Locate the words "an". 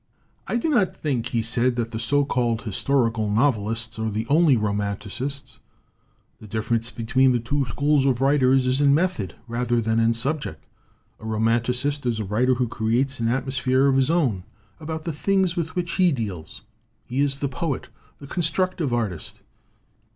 13.19-13.27